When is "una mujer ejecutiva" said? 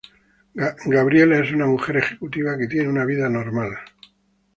1.51-2.57